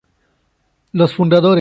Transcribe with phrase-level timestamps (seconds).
[0.91, 1.49] Los fundadores, entre los cuales se encontraban los Dres.